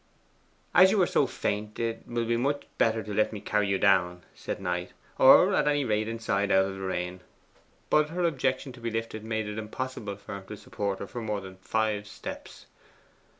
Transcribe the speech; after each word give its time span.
'As 0.73 0.89
you 0.89 0.99
are 1.03 1.05
so 1.05 1.27
faint, 1.27 1.77
it 1.77 2.07
will 2.07 2.25
be 2.25 2.35
much 2.35 2.63
better 2.79 3.03
to 3.03 3.13
let 3.13 3.31
me 3.31 3.39
carry 3.39 3.67
you 3.67 3.77
down,' 3.77 4.23
said 4.33 4.59
Knight; 4.59 4.93
'or 5.19 5.53
at 5.53 5.67
any 5.67 5.85
rate 5.85 6.07
inside 6.07 6.49
out 6.51 6.65
of 6.65 6.73
the 6.73 6.81
rain.' 6.81 7.19
But 7.91 8.09
her 8.09 8.23
objection 8.23 8.71
to 8.71 8.79
be 8.81 8.89
lifted 8.89 9.23
made 9.23 9.47
it 9.47 9.59
impossible 9.59 10.15
for 10.17 10.37
him 10.37 10.47
to 10.47 10.57
support 10.57 10.97
her 10.97 11.07
for 11.07 11.21
more 11.21 11.39
than 11.39 11.57
five 11.57 12.07
steps. 12.07 12.65